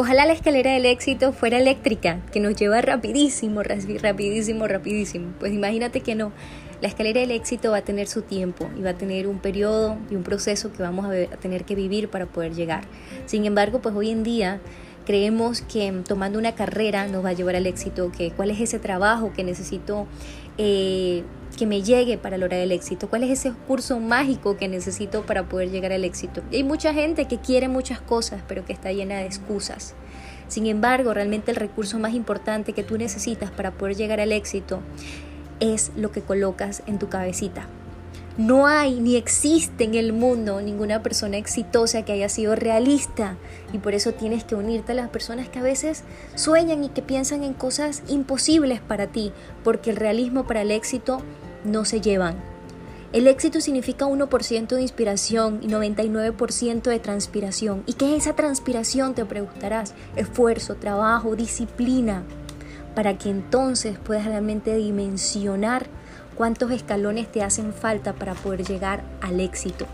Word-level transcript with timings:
Ojalá 0.00 0.26
la 0.26 0.32
escalera 0.32 0.74
del 0.74 0.86
éxito 0.86 1.32
fuera 1.32 1.58
eléctrica, 1.58 2.20
que 2.30 2.38
nos 2.38 2.54
lleva 2.54 2.80
rapidísimo, 2.80 3.64
rapidísimo, 3.64 4.68
rapidísimo. 4.68 5.32
Pues 5.40 5.52
imagínate 5.52 6.02
que 6.02 6.14
no. 6.14 6.30
La 6.80 6.86
escalera 6.86 7.18
del 7.18 7.32
éxito 7.32 7.72
va 7.72 7.78
a 7.78 7.82
tener 7.82 8.06
su 8.06 8.22
tiempo 8.22 8.70
y 8.78 8.82
va 8.82 8.90
a 8.90 8.94
tener 8.94 9.26
un 9.26 9.40
periodo 9.40 9.98
y 10.08 10.14
un 10.14 10.22
proceso 10.22 10.72
que 10.72 10.84
vamos 10.84 11.06
a, 11.06 11.36
tener 11.38 11.64
que 11.64 11.74
vivir 11.74 12.10
para 12.10 12.26
poder 12.26 12.54
llegar. 12.54 12.84
Sin 13.26 13.44
embargo, 13.44 13.80
pues 13.80 13.92
hoy 13.96 14.10
en 14.10 14.22
día 14.22 14.60
creemos 15.04 15.62
que 15.62 15.92
tomando 16.06 16.38
una 16.38 16.54
carrera 16.54 17.08
nos 17.08 17.24
va 17.24 17.30
a 17.30 17.32
llevar 17.32 17.56
al 17.56 17.66
éxito, 17.66 18.12
que 18.16 18.30
cuál 18.30 18.52
es 18.52 18.60
ese 18.60 18.78
trabajo 18.78 19.32
que 19.32 19.42
necesito 19.42 20.06
eh, 20.58 21.24
que 21.58 21.66
me 21.66 21.82
llegue 21.82 22.18
para 22.18 22.38
lograr 22.38 22.60
el 22.60 22.70
éxito, 22.70 23.10
cuál 23.10 23.24
es 23.24 23.30
ese 23.30 23.52
curso 23.66 23.98
mágico 23.98 24.56
que 24.56 24.68
necesito 24.68 25.26
para 25.26 25.48
poder 25.48 25.70
llegar 25.70 25.92
al 25.92 26.04
éxito. 26.04 26.40
Y 26.52 26.56
hay 26.56 26.64
mucha 26.64 26.94
gente 26.94 27.26
que 27.26 27.38
quiere 27.38 27.66
muchas 27.66 28.00
cosas, 28.00 28.42
pero 28.46 28.64
que 28.64 28.72
está 28.72 28.92
llena 28.92 29.16
de 29.16 29.26
excusas. 29.26 29.94
Sin 30.46 30.66
embargo, 30.66 31.12
realmente 31.12 31.50
el 31.50 31.56
recurso 31.56 31.98
más 31.98 32.14
importante 32.14 32.72
que 32.72 32.84
tú 32.84 32.96
necesitas 32.96 33.50
para 33.50 33.72
poder 33.72 33.96
llegar 33.96 34.20
al 34.20 34.30
éxito 34.30 34.80
es 35.58 35.90
lo 35.96 36.12
que 36.12 36.22
colocas 36.22 36.84
en 36.86 37.00
tu 37.00 37.08
cabecita. 37.08 37.66
No 38.38 38.68
hay 38.68 39.00
ni 39.00 39.16
existe 39.16 39.82
en 39.82 39.96
el 39.96 40.12
mundo 40.12 40.60
ninguna 40.60 41.02
persona 41.02 41.38
exitosa 41.38 42.04
que 42.04 42.12
haya 42.12 42.28
sido 42.28 42.54
realista 42.54 43.36
y 43.72 43.78
por 43.78 43.94
eso 43.94 44.12
tienes 44.12 44.44
que 44.44 44.54
unirte 44.54 44.92
a 44.92 44.94
las 44.94 45.08
personas 45.08 45.48
que 45.48 45.58
a 45.58 45.62
veces 45.62 46.04
sueñan 46.36 46.84
y 46.84 46.88
que 46.88 47.02
piensan 47.02 47.42
en 47.42 47.52
cosas 47.52 48.04
imposibles 48.06 48.80
para 48.80 49.08
ti, 49.08 49.32
porque 49.64 49.90
el 49.90 49.96
realismo 49.96 50.46
para 50.46 50.62
el 50.62 50.70
éxito 50.70 51.20
no 51.64 51.84
se 51.84 52.00
llevan. 52.00 52.36
El 53.10 53.26
éxito 53.26 53.62
significa 53.62 54.04
1% 54.04 54.68
de 54.68 54.82
inspiración 54.82 55.60
y 55.62 55.68
99% 55.68 56.82
de 56.82 56.98
transpiración. 56.98 57.82
¿Y 57.86 57.94
qué 57.94 58.14
es 58.14 58.24
esa 58.24 58.36
transpiración? 58.36 59.14
Te 59.14 59.24
preguntarás. 59.24 59.94
Esfuerzo, 60.14 60.74
trabajo, 60.74 61.34
disciplina, 61.34 62.24
para 62.94 63.16
que 63.16 63.30
entonces 63.30 63.98
puedas 63.98 64.26
realmente 64.26 64.76
dimensionar 64.76 65.86
cuántos 66.34 66.70
escalones 66.70 67.32
te 67.32 67.42
hacen 67.42 67.72
falta 67.72 68.12
para 68.12 68.34
poder 68.34 68.64
llegar 68.64 69.02
al 69.22 69.40
éxito. 69.40 69.86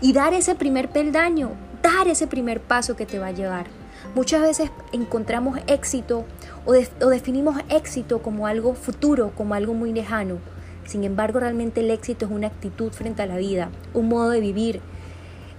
Y 0.00 0.14
dar 0.14 0.32
ese 0.32 0.54
primer 0.54 0.88
peldaño, 0.88 1.50
dar 1.82 2.08
ese 2.08 2.26
primer 2.26 2.62
paso 2.62 2.96
que 2.96 3.04
te 3.04 3.18
va 3.18 3.26
a 3.26 3.32
llevar. 3.32 3.66
Muchas 4.14 4.40
veces 4.40 4.70
encontramos 4.92 5.58
éxito 5.66 6.24
o, 6.64 6.72
o 6.72 7.08
definimos 7.08 7.56
éxito 7.68 8.22
como 8.22 8.46
algo 8.46 8.74
futuro, 8.74 9.32
como 9.36 9.52
algo 9.54 9.74
muy 9.74 9.92
lejano. 9.92 10.38
Sin 10.86 11.04
embargo, 11.04 11.40
realmente 11.40 11.80
el 11.80 11.90
éxito 11.90 12.26
es 12.26 12.32
una 12.32 12.48
actitud 12.48 12.92
frente 12.92 13.22
a 13.22 13.26
la 13.26 13.36
vida, 13.36 13.70
un 13.94 14.08
modo 14.08 14.30
de 14.30 14.40
vivir. 14.40 14.80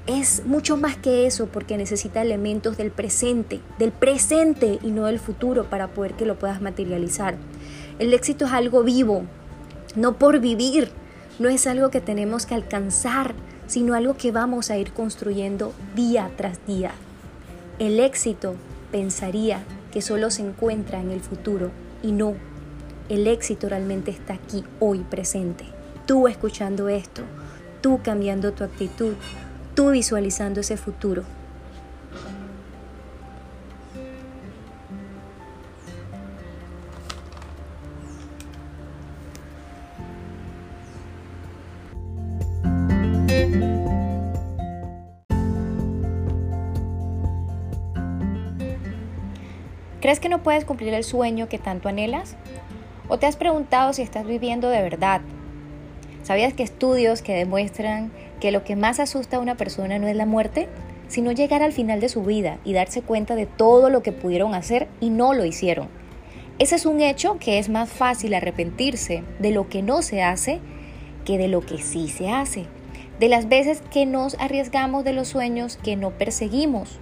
Es 0.05 0.45
mucho 0.45 0.75
más 0.75 0.97
que 0.97 1.25
eso 1.25 1.47
porque 1.47 1.77
necesita 1.77 2.21
elementos 2.21 2.75
del 2.75 2.91
presente, 2.91 3.61
del 3.79 3.91
presente 3.91 4.79
y 4.83 4.91
no 4.91 5.05
del 5.05 5.19
futuro 5.19 5.69
para 5.69 5.87
poder 5.87 6.13
que 6.13 6.25
lo 6.25 6.37
puedas 6.37 6.61
materializar. 6.61 7.37
El 7.99 8.13
éxito 8.13 8.45
es 8.45 8.51
algo 8.51 8.83
vivo, 8.83 9.23
no 9.95 10.17
por 10.17 10.39
vivir, 10.39 10.89
no 11.39 11.47
es 11.49 11.67
algo 11.67 11.89
que 11.89 12.01
tenemos 12.01 12.45
que 12.45 12.55
alcanzar, 12.55 13.33
sino 13.67 13.93
algo 13.93 14.17
que 14.17 14.31
vamos 14.31 14.69
a 14.69 14.77
ir 14.77 14.91
construyendo 14.91 15.73
día 15.95 16.29
tras 16.35 16.65
día. 16.67 16.91
El 17.79 17.99
éxito 17.99 18.55
pensaría 18.91 19.63
que 19.91 20.01
solo 20.01 20.31
se 20.31 20.41
encuentra 20.41 20.99
en 20.99 21.11
el 21.11 21.21
futuro 21.21 21.71
y 22.01 22.11
no. 22.11 22.35
El 23.13 23.27
éxito 23.27 23.69
realmente 23.69 24.09
está 24.09 24.33
aquí, 24.33 24.63
hoy 24.79 25.05
presente. 25.07 25.65
Tú 26.07 26.27
escuchando 26.27 26.89
esto, 26.89 27.21
tú 27.79 27.99
cambiando 28.01 28.53
tu 28.53 28.63
actitud, 28.63 29.13
tú 29.75 29.91
visualizando 29.91 30.61
ese 30.61 30.77
futuro. 30.77 31.21
¿Crees 50.01 50.19
que 50.19 50.29
no 50.29 50.41
puedes 50.41 50.65
cumplir 50.65 50.95
el 50.95 51.03
sueño 51.03 51.47
que 51.47 51.59
tanto 51.59 51.87
anhelas? 51.87 52.35
¿O 53.09 53.19
te 53.19 53.25
has 53.25 53.35
preguntado 53.35 53.91
si 53.91 54.01
estás 54.01 54.25
viviendo 54.25 54.69
de 54.69 54.81
verdad? 54.81 55.21
¿Sabías 56.23 56.53
que 56.53 56.63
estudios 56.63 57.21
que 57.21 57.33
demuestran 57.33 58.11
que 58.39 58.51
lo 58.51 58.63
que 58.63 58.77
más 58.77 59.01
asusta 59.01 59.37
a 59.37 59.39
una 59.41 59.55
persona 59.55 59.99
no 59.99 60.07
es 60.07 60.15
la 60.15 60.25
muerte, 60.25 60.69
sino 61.09 61.33
llegar 61.33 61.61
al 61.61 61.73
final 61.73 61.99
de 61.99 62.07
su 62.07 62.23
vida 62.23 62.59
y 62.63 62.71
darse 62.71 63.01
cuenta 63.01 63.35
de 63.35 63.45
todo 63.45 63.89
lo 63.89 64.03
que 64.03 64.13
pudieron 64.13 64.55
hacer 64.55 64.87
y 65.01 65.09
no 65.09 65.33
lo 65.33 65.43
hicieron? 65.43 65.89
Ese 66.59 66.75
es 66.75 66.85
un 66.85 67.01
hecho 67.01 67.37
que 67.39 67.59
es 67.59 67.67
más 67.67 67.89
fácil 67.89 68.33
arrepentirse 68.33 69.23
de 69.39 69.51
lo 69.51 69.67
que 69.67 69.81
no 69.81 70.01
se 70.01 70.23
hace 70.23 70.61
que 71.25 71.37
de 71.37 71.49
lo 71.49 71.61
que 71.61 71.79
sí 71.79 72.07
se 72.07 72.29
hace, 72.29 72.65
de 73.19 73.29
las 73.29 73.47
veces 73.49 73.81
que 73.91 74.05
nos 74.05 74.35
arriesgamos 74.39 75.03
de 75.03 75.13
los 75.13 75.27
sueños 75.27 75.77
que 75.77 75.95
no 75.95 76.11
perseguimos. 76.11 76.99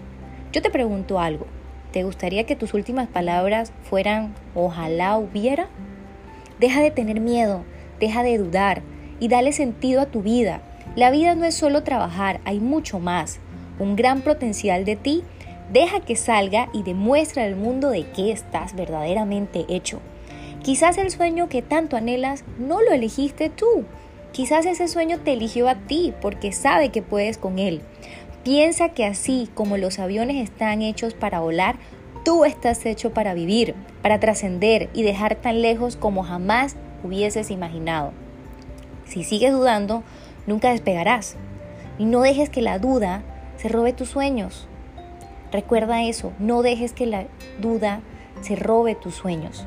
Yo 0.52 0.62
te 0.62 0.70
pregunto 0.70 1.20
algo, 1.20 1.48
¿Te 1.92 2.04
gustaría 2.04 2.46
que 2.46 2.56
tus 2.56 2.74
últimas 2.74 3.10
palabras 3.10 3.74
fueran 3.84 4.34
ojalá 4.56 5.18
hubiera? 5.18 5.68
Deja 6.62 6.84
de 6.84 6.92
tener 6.92 7.20
miedo, 7.20 7.64
deja 8.00 8.22
de 8.22 8.38
dudar 8.38 8.84
y 9.20 9.30
dale 9.30 9.52
sentido 9.52 10.00
a 10.00 10.06
tu 10.06 10.22
vida. 10.22 10.62
La 10.96 11.10
vida 11.10 11.34
no 11.34 11.44
es 11.44 11.56
solo 11.56 11.82
trabajar, 11.82 12.40
hay 12.46 12.60
mucho 12.60 13.00
más. 13.00 13.40
Un 13.80 13.96
gran 13.96 14.22
potencial 14.22 14.86
de 14.86 14.96
ti. 14.96 15.24
Deja 15.74 16.02
que 16.02 16.16
salga 16.16 16.70
y 16.72 16.84
demuestra 16.84 17.46
al 17.46 17.56
mundo 17.56 17.90
de 17.90 18.04
qué 18.12 18.32
estás 18.32 18.76
verdaderamente 18.76 19.66
hecho. 19.70 20.02
Quizás 20.62 21.00
el 21.00 21.10
sueño 21.10 21.50
que 21.50 21.64
tanto 21.64 21.98
anhelas 21.98 22.44
no 22.60 22.84
lo 22.84 22.92
elegiste 22.92 23.50
tú. 23.50 23.86
Quizás 24.32 24.68
ese 24.68 24.88
sueño 24.88 25.18
te 25.18 25.34
eligió 25.34 25.68
a 25.68 25.74
ti 25.74 26.14
porque 26.22 26.52
sabe 26.52 26.90
que 26.90 27.02
puedes 27.02 27.40
con 27.40 27.58
él. 27.58 27.82
Piensa 28.44 28.90
que 28.90 29.06
así 29.06 29.50
como 29.56 29.78
los 29.78 29.98
aviones 29.98 30.44
están 30.44 30.84
hechos 30.84 31.16
para 31.16 31.40
volar, 31.40 31.78
tú 32.24 32.46
estás 32.46 32.86
hecho 32.86 33.12
para 33.12 33.34
vivir, 33.34 33.76
para 34.02 34.20
trascender 34.20 34.90
y 34.94 35.04
dejar 35.04 35.36
tan 35.36 35.62
lejos 35.62 35.96
como 35.96 36.24
jamás 36.24 36.76
hubieses 37.04 37.52
imaginado. 37.52 38.12
Si 39.06 39.24
sigues 39.24 39.52
dudando, 39.52 40.04
nunca 40.48 40.72
despegarás. 40.72 41.36
Y 41.98 42.06
no 42.06 42.22
dejes 42.22 42.50
que 42.50 42.62
la 42.62 42.80
duda 42.80 43.24
se 43.58 43.68
robe 43.68 43.94
tus 43.94 44.10
sueños. 44.10 44.68
Recuerda 45.52 46.04
eso, 46.04 46.32
no 46.40 46.62
dejes 46.62 46.94
que 46.94 47.06
la 47.06 47.26
duda 47.60 48.02
se 48.42 48.56
robe 48.56 48.96
tus 48.96 49.16
sueños. 49.16 49.66